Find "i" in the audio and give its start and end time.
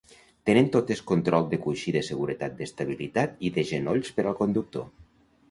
3.49-3.53